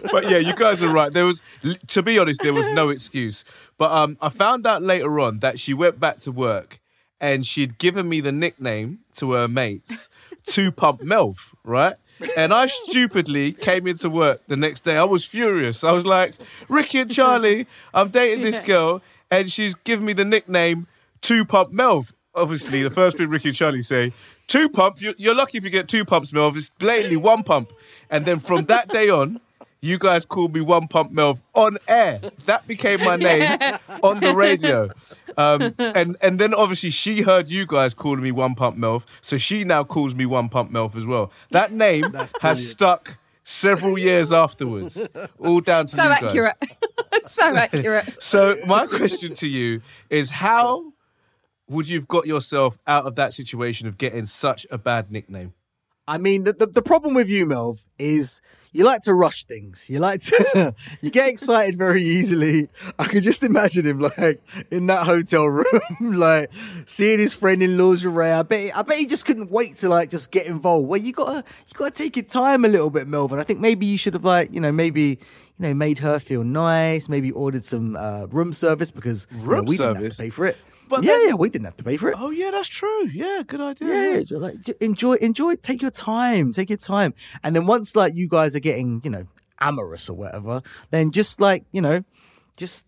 [0.12, 1.12] but yeah, you guys are right.
[1.12, 1.42] There was,
[1.88, 3.44] to be honest, there was no excuse.
[3.78, 6.80] But um, I found out later on that she went back to work
[7.20, 10.10] and she'd given me the nickname to her mates,
[10.46, 11.96] Two Pump Melv, right?
[12.36, 14.98] And I stupidly came into work the next day.
[14.98, 15.84] I was furious.
[15.84, 16.34] I was like,
[16.68, 20.88] Rickie and Charlie, I'm dating this girl, and she's given me the nickname
[21.22, 22.12] Two Pump Melv.
[22.36, 24.12] Obviously, the first thing Rickie and Charlie say,
[24.48, 26.56] two pump, you're, you're lucky if you get two pumps, Melv.
[26.58, 27.72] It's blatantly one pump.
[28.10, 29.40] And then from that day on,
[29.82, 32.22] you guys called me One Pump Melv on air.
[32.46, 33.60] That became my name
[34.02, 34.90] on the radio.
[35.36, 39.38] Um, and, and then obviously she heard you guys calling me One Pump Melv, so
[39.38, 41.32] she now calls me One Pump Melv as well.
[41.52, 45.06] That name has stuck several years afterwards,
[45.38, 46.24] all down to So you guys.
[46.24, 46.56] accurate.
[47.24, 48.24] so accurate.
[48.24, 50.94] So my question to you is how
[51.70, 55.54] would you have got yourself out of that situation of getting such a bad nickname?
[56.08, 58.42] I mean, the, the, the problem with you, Melv, is
[58.74, 59.86] you like to rush things.
[59.88, 62.68] You like to, you get excited very easily.
[63.00, 65.66] I could just imagine him like in that hotel room,
[66.02, 66.52] like
[66.86, 68.32] seeing his friend in lingerie.
[68.32, 70.88] I bet, I bet he just couldn't wait to like just get involved.
[70.90, 73.40] Well, you gotta, you gotta take your time a little bit, Melvin.
[73.40, 75.20] I think maybe you should have like, you know, maybe, you
[75.60, 77.08] know, made her feel nice.
[77.08, 80.30] Maybe ordered some uh, room service because you know, Room we didn't have to pay
[80.30, 80.58] for it.
[80.90, 82.16] But yeah, then- yeah, we didn't have to pay for it.
[82.18, 83.08] Oh yeah, that's true.
[83.12, 83.88] Yeah, good idea.
[83.88, 84.38] Yeah, yeah.
[84.38, 85.56] like enjoy, enjoy.
[85.56, 89.10] Take your time, take your time, and then once like you guys are getting, you
[89.10, 89.26] know,
[89.60, 92.04] amorous or whatever, then just like you know,
[92.58, 92.86] just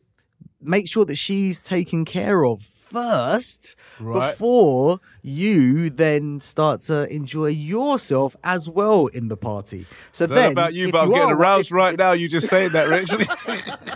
[0.61, 4.31] make sure that she's taken care of first Right.
[4.31, 9.85] before you then start to enjoy yourself as well in the party.
[10.11, 12.11] So Don't then, about you, if but I'm getting are- aroused if- right now.
[12.13, 13.15] You just saying that, Rex.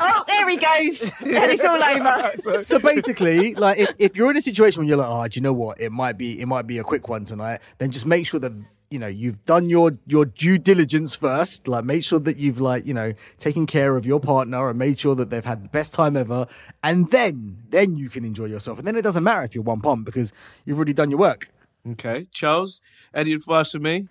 [0.02, 1.04] Oh, there he goes.
[1.22, 2.64] and it's all over.
[2.64, 5.42] so basically, like if, if you're in a situation where you're like, oh, do you
[5.44, 5.80] know what?
[5.82, 7.60] It might be it might be a quick one tonight.
[7.80, 8.54] Then just make sure that
[8.90, 11.68] you know you've done your your due diligence first.
[11.68, 15.00] Like make sure that you've like you know taken care of your partner and made
[15.00, 16.48] sure that they've had the best time ever.
[16.84, 18.80] And then then you can enjoy yourself.
[18.80, 20.34] And then it doesn't matter if you're one pump because
[20.66, 21.50] you've already done your work.
[21.92, 22.82] okay, Charles.
[23.14, 24.08] Any advice for me?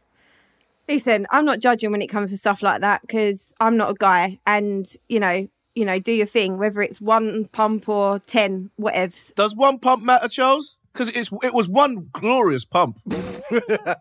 [0.89, 3.95] Listen, I'm not judging when it comes to stuff like that because I'm not a
[3.95, 8.71] guy, and you know, you know, do your thing, whether it's one pump or ten,
[8.81, 9.35] whatevs.
[9.35, 10.78] Does one pump matter, Charles?
[10.93, 13.01] Because it's it was one glorious pump.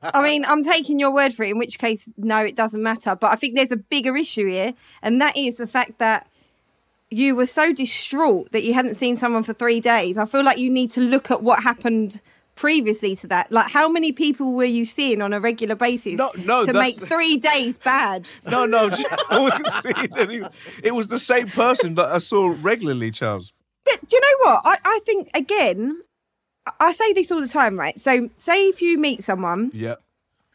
[0.02, 1.52] I mean, I'm taking your word for it.
[1.52, 3.15] In which case, no, it doesn't matter.
[3.15, 6.28] But I think there's a bigger issue here, and that is the fact that
[7.10, 10.17] you were so distraught that you hadn't seen someone for three days.
[10.17, 12.21] I feel like you need to look at what happened
[12.56, 13.52] previously to that.
[13.52, 16.95] Like, how many people were you seeing on a regular basis No, no, to make
[16.95, 18.28] three days bad?
[18.50, 18.89] No, no,
[19.30, 20.41] I wasn't seeing any.
[20.84, 23.54] It was the same person that I saw regularly, Charles.
[23.86, 24.62] But do you know what?
[24.65, 26.02] I, I think again,
[26.80, 27.99] I- say this all the time, right?
[27.99, 29.95] So, say if you meet someone, Yeah.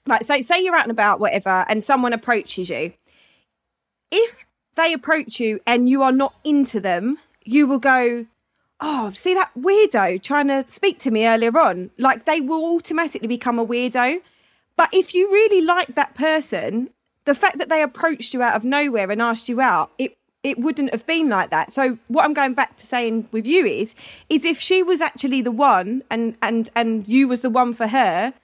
[0.07, 2.93] like, so say you're out and about, whatever, and someone approaches you.
[4.11, 8.27] If they approach you and you are not into them, you will go,
[8.81, 13.29] "Oh, see that weirdo trying to speak to me earlier on." Like they will automatically
[13.29, 14.21] become a weirdo.
[14.77, 16.91] But if you really like that person,
[17.25, 20.59] the fact that they approached you out of nowhere and asked you out, it it
[20.59, 21.73] wouldn't have been like that.
[21.73, 23.95] So what I'm going back to saying with you is
[24.29, 27.87] is if she was actually the one and and and you was the one for
[27.87, 28.35] her,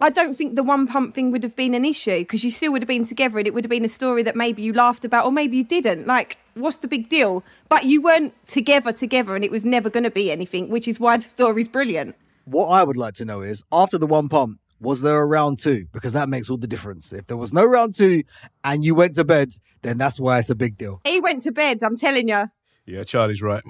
[0.00, 2.72] I don't think the one pump thing would have been an issue because you still
[2.72, 5.04] would have been together and it would have been a story that maybe you laughed
[5.04, 6.06] about or maybe you didn't.
[6.06, 7.42] Like, what's the big deal?
[7.68, 11.00] But you weren't together together and it was never going to be anything, which is
[11.00, 12.14] why the story's brilliant.
[12.44, 15.58] What I would like to know is after the one pump, was there a round
[15.58, 15.86] two?
[15.92, 17.12] Because that makes all the difference.
[17.12, 18.24] If there was no round two
[18.64, 19.50] and you went to bed,
[19.82, 21.00] then that's why it's a big deal.
[21.04, 22.46] He went to bed, I'm telling you.
[22.88, 23.62] Yeah, Charlie's right.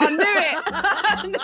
[0.00, 0.58] I knew it.
[0.66, 1.38] I knew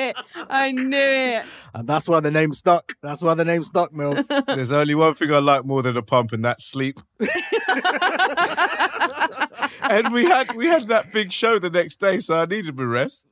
[0.00, 0.16] it.
[0.48, 1.44] I knew it.
[1.74, 2.92] And that's why the name stuck.
[3.02, 4.22] That's why the name stuck, Mil.
[4.46, 7.00] There's only one thing I like more than a pump, and that's sleep.
[9.82, 12.84] and we had we had that big show the next day, so I needed my
[12.84, 13.26] rest.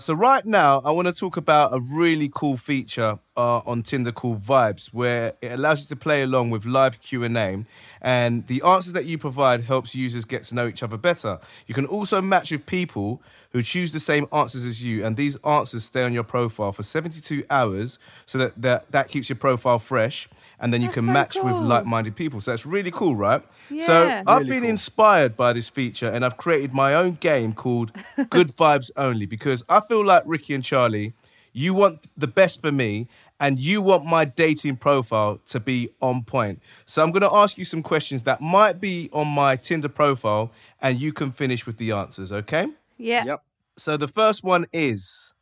[0.00, 4.12] So right now, I want to talk about a really cool feature uh, on Tinder
[4.12, 7.64] called Vibes, where it allows you to play along with live Q and A,
[8.02, 11.38] and the answers that you provide helps users get to know each other better.
[11.66, 15.36] You can also match with people who choose the same answers as you, and these
[15.44, 19.78] answers stay on your profile for 72 hours, so that that, that keeps your profile
[19.78, 20.28] fresh,
[20.60, 22.40] and then you That's can so match with like-minded people.
[22.40, 23.42] So it's really cool, right?
[23.70, 23.82] Yeah.
[23.82, 24.70] So I've Really been cool.
[24.70, 27.92] inspired by this feature and I've created my own game called
[28.30, 31.14] Good Vibes Only because I feel like Rickie and Charlie,
[31.52, 33.08] you want the best for me
[33.40, 36.60] and you want my dating profile to be on point.
[36.86, 40.50] So I'm going to ask you some questions that might be on my Tinder profile
[40.80, 42.66] and you can finish with the answers, okay?
[42.96, 43.24] Yeah.
[43.24, 43.42] yep.
[43.76, 45.32] So the first one is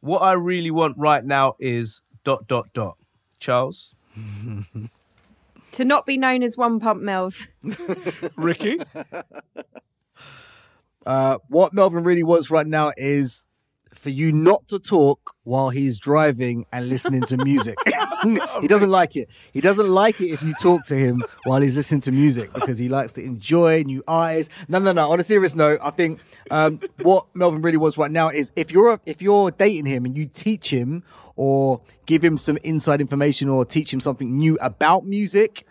[0.00, 2.96] what I really want right now is dot dot dot.
[3.38, 3.94] Charles,
[5.72, 7.46] To not be known as one pump Melv.
[8.36, 8.80] Rickie,
[11.06, 13.46] Uh, what Melvin really wants right now is
[13.98, 17.76] for you not to talk while he's driving and listening to music.
[18.60, 19.28] he doesn't like it.
[19.52, 22.78] He doesn't like it if you talk to him while he's listening to music because
[22.78, 24.48] he likes to enjoy new eyes.
[24.68, 25.10] No, no, no.
[25.10, 28.70] On a serious note, I think um, what Melvin really wants right now is if
[28.70, 31.02] you're if you're dating him and you teach him
[31.36, 35.66] or give him some inside information or teach him something new about music,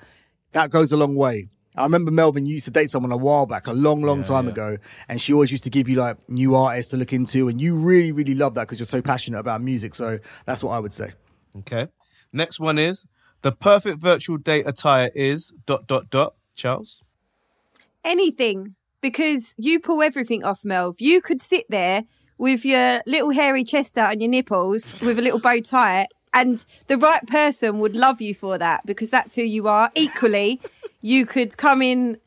[0.51, 1.49] that goes a long way.
[1.77, 4.77] I remember Melvin used to date someone a while back, a long, long time ago,
[5.07, 7.75] and she always used to give you like new artists to look into, and you
[7.75, 9.93] really, really love that because you're so passionate about music.
[9.95, 11.13] So that's what I would say.
[11.59, 11.87] Okay.
[12.33, 13.07] Next one is
[13.43, 16.33] the perfect virtual date attire is dot dot dot.
[16.55, 17.03] Charles.
[18.03, 20.95] anything because you pull everything off, Melv.
[20.99, 22.03] You could sit there
[22.37, 26.65] with your little hairy chest out and your nipples with a little bow tie, and
[26.87, 29.91] the right person would love you for that because that's who you are.
[29.95, 30.59] Equally,
[31.01, 32.19] you could come in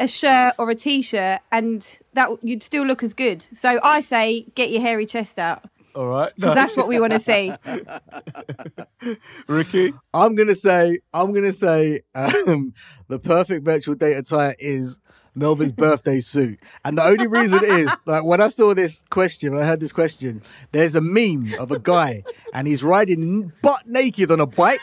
[0.00, 3.46] a shirt or a t-shirt, and that you'd still look as good.
[3.54, 6.32] So I say, get your hairy chest out All right.
[6.34, 7.52] because that's what we want to see.
[9.46, 9.92] Rickie.
[10.12, 12.74] I'm gonna say, I'm gonna say, um,
[13.08, 14.98] the perfect virtual date attire is
[15.34, 19.62] Melvin's birthday suit, and the only reason is like when I saw this question, when
[19.62, 24.30] I heard this question, there's a meme of a guy and he's riding butt naked
[24.30, 24.80] on a bike.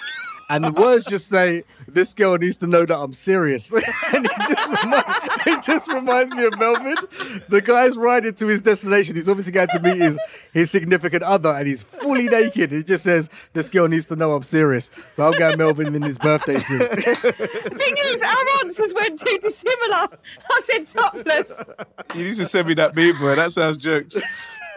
[0.50, 3.72] And the words just say, "This girl needs to know that I'm serious."
[4.14, 5.06] and it just, remind,
[5.46, 6.96] it just reminds me of Melvin.
[7.50, 9.16] The guy's riding to his destination.
[9.16, 10.20] He's obviously going to meet his
[10.52, 12.74] his significant other, and he's fully naked.
[12.74, 16.02] It just says, "This girl needs to know I'm serious." So I'm going Melvin in
[16.02, 16.90] his birthday suit.
[16.92, 20.08] thing is, our answers went too dissimilar.
[20.52, 21.64] I said topless.
[22.16, 23.36] You need to send me that meme, boy.
[23.36, 24.18] That sounds jokes.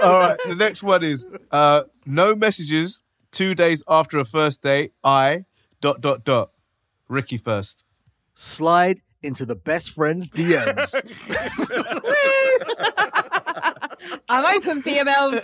[0.02, 0.38] All right.
[0.46, 4.92] The next one is uh, no messages two days after a first date.
[5.02, 5.44] I
[5.82, 6.52] dot dot dot.
[7.08, 7.84] Rickie first.
[8.34, 10.94] Slide into the best friend's DMs.
[14.28, 15.42] I'm open for you, Melv.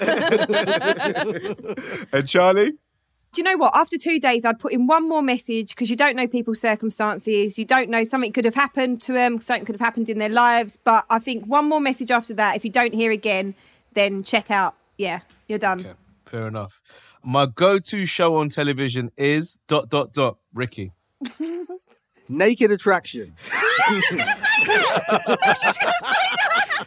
[2.13, 2.71] And Charlie.
[2.71, 2.79] Do
[3.37, 3.77] you know what?
[3.77, 7.59] After two days, I'd put in one more message because you don't know people's circumstances.
[7.59, 10.31] You don't know something could have happened to them, something could have happened in their
[10.31, 10.79] lives.
[10.83, 12.57] But I think one more message after that.
[12.57, 13.55] If you don't hear again,
[13.93, 14.75] then check out.
[14.97, 15.81] Yeah, you're done.
[15.81, 15.93] Okay,
[16.25, 16.81] fair enough.
[17.25, 20.39] My go-to show on television is dot dot dot.
[20.55, 20.93] Rickie.
[22.29, 23.35] Naked attraction.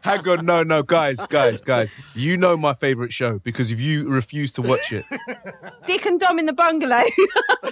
[0.04, 1.93] Hang on, no, no, guys, guys, guys.
[2.15, 5.06] You know my favorite show because if you refuse to watch it,
[5.88, 7.04] Dick and Dom in the bungalow.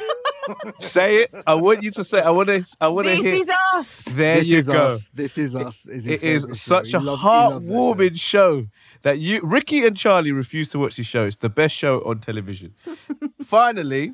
[0.79, 1.34] say it.
[1.45, 2.21] I want you to say.
[2.21, 2.63] I want to.
[2.82, 3.34] I want to this hear.
[3.36, 4.03] is us.
[4.05, 4.86] there this you is go.
[4.88, 5.10] us.
[5.13, 5.86] This is us.
[5.88, 6.53] Is it is favourite show.
[6.53, 7.73] such a loves- he loves that show.
[7.73, 8.65] heartwarming show
[9.03, 11.25] that you, Rickie and Charlie, refuse to watch this show.
[11.25, 12.73] It's the best show on television.
[13.43, 14.13] Finally,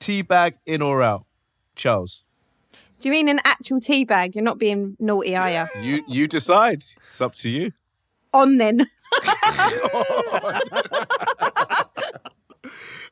[0.00, 1.24] teabag in or out,
[1.76, 2.24] Charles.
[3.00, 4.34] Do you mean an actual tea bag?
[4.34, 5.66] You're not being naughty, are you?
[5.82, 6.82] You you decide.
[7.08, 7.72] It's up to you.
[8.32, 8.86] On then.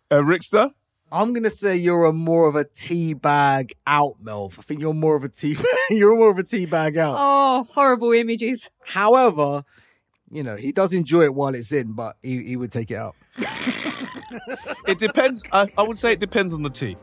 [0.09, 0.71] Uh, Rickster.
[1.11, 4.57] I'm gonna say you're a more of a tea bag out, Melv.
[4.57, 5.57] I think you're more of a tea.
[5.91, 7.17] you're more of a tea bag out.
[7.19, 8.71] Oh, horrible images.
[8.85, 9.65] However,
[10.31, 12.97] you know he does enjoy it while it's in, but he, he would take it
[12.97, 13.17] out.
[14.89, 15.43] It depends.
[15.53, 16.97] I, I would say it depends on the tea.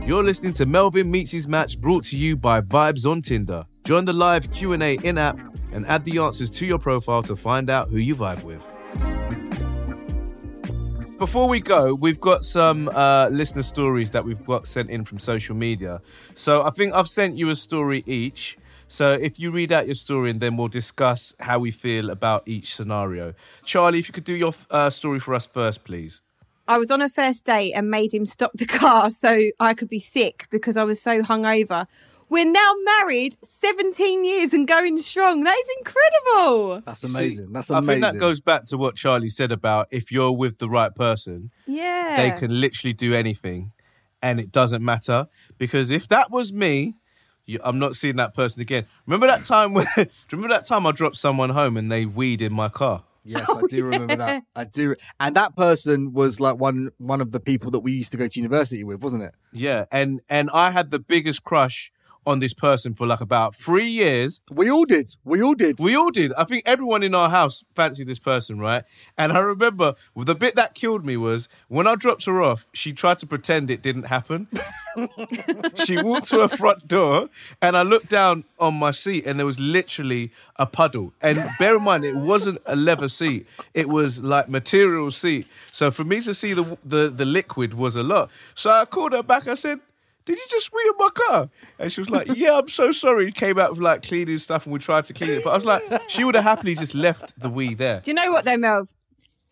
[0.06, 3.64] You're listening to Melvin Meets His Match brought to you by Vibes on Tinder.
[3.84, 5.38] Join the live Q&A in-app
[5.72, 8.64] and add the answers to your profile to find out who you vibe with.
[11.18, 15.18] Before we go, we've got some uh, listener stories that we've got sent in from
[15.18, 16.00] social media.
[16.34, 18.56] So I think I've sent you a story each.
[18.90, 22.42] So if you read out your story and then we'll discuss how we feel about
[22.46, 23.34] each scenario.
[23.64, 26.22] Charlie, if you could do your uh, story for us first, please.
[26.66, 29.88] I was on a first date and made him stop the car so I could
[29.88, 31.86] be sick because I was so hungover.
[32.28, 35.44] We're now married 17 years and going strong.
[35.44, 36.82] That is incredible.
[36.84, 37.52] That's See, amazing.
[37.52, 37.90] That's amazing.
[37.90, 40.92] I think that goes back to what Charlie said about if you're with the right
[40.94, 42.16] person, Yeah.
[42.16, 43.70] they can literally do anything
[44.20, 45.28] and it doesn't matter.
[45.58, 46.94] Because if that was me, you,
[47.62, 48.86] I'm not seeing that person again.
[49.06, 49.86] Remember that time when,
[50.30, 53.04] remember that time I dropped someone home and they weed in my car?
[53.24, 54.44] Yes, I do remember that.
[54.56, 54.96] I do.
[55.18, 58.26] And that person was like one one of the people that we used to go
[58.26, 59.34] to university with, wasn't it?
[59.52, 59.84] Yeah.
[59.92, 61.92] And, and I had the biggest crush
[62.26, 64.40] on this person for like about three years.
[64.50, 65.14] We all did.
[65.24, 65.80] We all did.
[65.80, 66.32] We all did.
[66.34, 68.84] I think everyone in our house fancied this person, right?
[69.16, 72.92] And I remember the bit that killed me was when I dropped her off, she
[72.92, 74.48] tried to pretend it didn't happen.
[75.84, 77.28] she walked to her front door
[77.62, 81.12] and I looked down on my seat and there was literally a puddle.
[81.22, 85.46] And bear in mind, it wasn't a leather seat, it was like material seat.
[85.72, 88.30] So for me to see the, the, the liquid was a lot.
[88.54, 89.48] So I called her back.
[89.48, 89.80] I said,
[90.24, 91.50] did you just in my car?
[91.78, 93.26] And she was like, yeah, I'm so sorry.
[93.26, 95.44] He Came out with like cleaning stuff and we tried to clean it.
[95.44, 98.00] But I was like, she would have happily just left the wee there.
[98.00, 98.92] Do you know what though, Melv?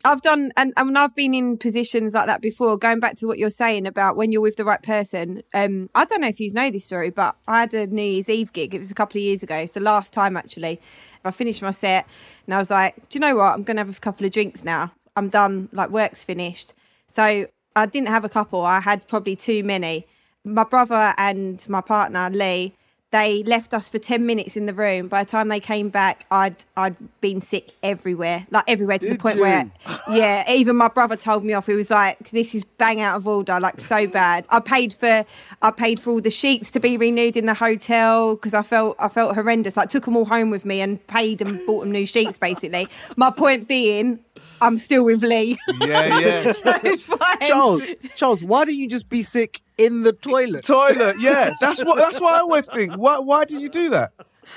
[0.05, 2.77] I've done, and, and I've been in positions like that before.
[2.79, 5.43] Going back to what you're saying about when you're with the right person.
[5.53, 8.29] Um, I don't know if you know this story, but I had a New Year's
[8.29, 8.75] Eve gig.
[8.75, 9.57] It was a couple of years ago.
[9.57, 10.81] It's the last time actually.
[11.25, 12.07] I finished my set,
[12.47, 13.53] and I was like, "Do you know what?
[13.53, 14.93] I'm going to have a couple of drinks now.
[15.17, 15.69] I'm done.
[15.73, 16.75] Like work's finished."
[17.09, 18.63] So I didn't have a couple.
[18.65, 20.07] I had probably too many.
[20.45, 22.75] My brother and my partner Lee
[23.11, 25.09] they left us for 10 minutes in the room.
[25.09, 29.17] By the time they came back i'd i'd been sick everywhere like everywhere to the
[29.17, 29.43] point you?
[29.43, 29.71] where
[30.11, 31.67] yeah even my brother told me off.
[31.67, 34.45] He was like this is bang out of order like so bad.
[34.51, 35.25] I paid for
[35.63, 38.97] i paid for all the sheets to be renewed in the hotel because i felt
[38.99, 39.77] i felt horrendous.
[39.77, 42.89] Like took them all home with me and paid and bought them new sheets basically.
[43.17, 44.21] My point being
[44.61, 45.59] I'm still with Lee.
[45.81, 46.53] Yeah, yeah.
[46.53, 47.39] so it's fine.
[47.41, 47.83] Charles,
[48.15, 50.65] Charles, why don't you just be sick in the toilet?
[50.65, 51.17] Toilet.
[51.21, 51.97] Yeah, that's what.
[51.97, 52.97] That's what I always think.
[52.97, 53.19] Why?
[53.19, 54.13] Why did you do that?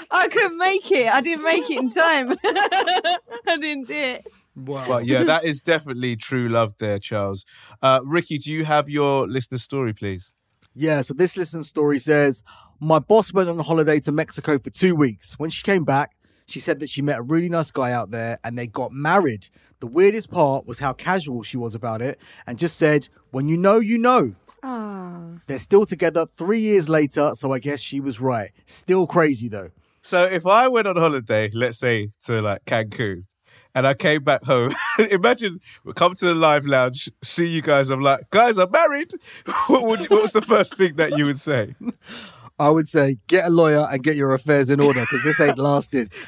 [0.09, 1.07] I couldn't make it.
[1.07, 2.31] I didn't make it in time.
[2.43, 4.27] I didn't do it.
[4.55, 4.87] Wow.
[4.87, 7.45] But yeah, that is definitely true love there, Charles.
[7.81, 10.33] Uh, Rickie, do you have your listener story, please?
[10.73, 12.43] Yeah, so this listener story says
[12.79, 15.37] My boss went on a holiday to Mexico for two weeks.
[15.37, 16.15] When she came back,
[16.47, 19.47] she said that she met a really nice guy out there and they got married.
[19.81, 23.57] The weirdest part was how casual she was about it and just said, When you
[23.57, 24.35] know, you know.
[24.61, 25.41] Ah.
[25.47, 28.51] They're still together three years later, so I guess she was right.
[28.67, 29.71] Still crazy though.
[30.03, 33.25] So if I went on holiday, let's say to like Cancun,
[33.73, 37.89] and I came back home, imagine we come to the live lounge, see you guys.
[37.89, 39.13] I'm like, guys, I'm married.
[39.65, 41.73] what, would, what was the first thing that you would say?
[42.61, 45.57] I would say get a lawyer and get your affairs in order because this ain't
[45.57, 46.11] lasting.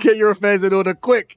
[0.00, 1.36] get your affairs in order quick.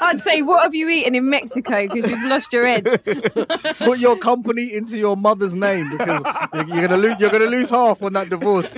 [0.00, 1.86] I'd say, what have you eaten in Mexico?
[1.86, 2.84] Because you've lost your edge.
[3.78, 7.20] Put your company into your mother's name because you're gonna lose.
[7.20, 8.74] You're gonna lose half on that divorce.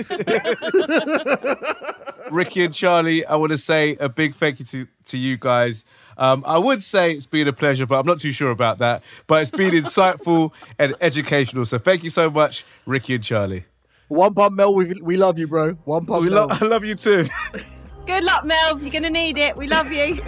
[2.31, 5.85] Rickie and Charlie, I want to say a big thank you to, to you guys.
[6.17, 9.03] Um, I would say it's been a pleasure, but I'm not too sure about that.
[9.27, 11.65] But it's been insightful and educational.
[11.65, 13.65] So thank you so much, Rickie and Charlie.
[14.07, 15.73] One pump Mel, we, we love you, bro.
[15.85, 16.47] One pump We Mel.
[16.47, 17.27] lo- I love you too.
[18.05, 18.79] Good luck, Mel.
[18.79, 19.55] You're going to need it.
[19.57, 20.21] We love you.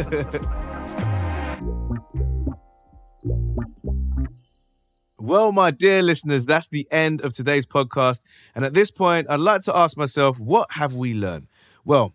[5.20, 8.22] Well, my dear listeners, that's the end of today's podcast.
[8.56, 11.48] And at this point, I'd like to ask myself, what have we learned?
[11.86, 12.14] Well,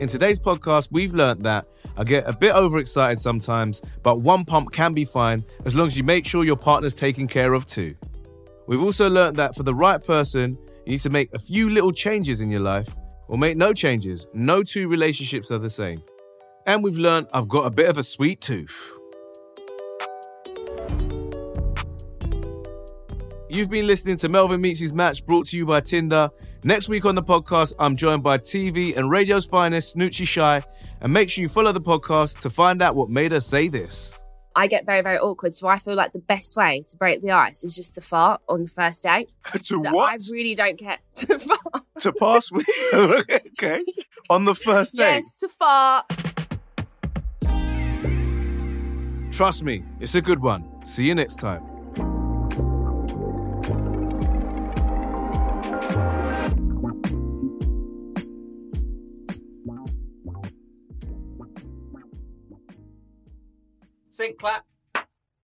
[0.00, 4.72] in today's podcast, we've learned that I get a bit overexcited sometimes, but one pump
[4.72, 7.94] can be fine as long as you make sure your partner's taken care of too.
[8.66, 11.92] We've also learned that for the right person, you need to make a few little
[11.92, 12.88] changes in your life
[13.28, 14.26] or make no changes.
[14.32, 16.02] No two relationships are the same.
[16.66, 18.99] And we've learned I've got a bit of a sweet tooth.
[23.60, 26.30] You've been listening to Melvin Meets His Match brought to you by Tinder.
[26.64, 30.62] Next week on the podcast, I'm joined by TV and radio's finest, Snoochie Shy.
[31.02, 34.18] And make sure you follow the podcast to find out what made her say this.
[34.56, 35.52] I get very, very awkward.
[35.52, 38.40] So I feel like the best way to break the ice is just to fart
[38.48, 39.30] on the first date.
[39.64, 40.10] to what?
[40.10, 41.84] I really don't care to fart.
[41.98, 42.66] to pass with?
[42.94, 43.84] okay.
[44.30, 45.16] On the first date.
[45.16, 46.06] yes, to fart.
[49.30, 50.64] Trust me, it's a good one.
[50.86, 51.69] See you next time.
[64.20, 64.69] Sync clap.